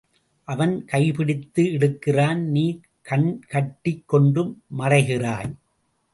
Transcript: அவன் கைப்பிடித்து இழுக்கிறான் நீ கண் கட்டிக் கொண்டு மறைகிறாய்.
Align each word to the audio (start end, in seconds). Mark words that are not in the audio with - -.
அவன் 0.47 0.85
கைப்பிடித்து 0.85 1.63
இழுக்கிறான் 1.63 2.37
நீ 2.37 2.79
கண் 3.01 3.39
கட்டிக் 3.47 4.07
கொண்டு 4.07 4.57
மறைகிறாய். 4.77 5.53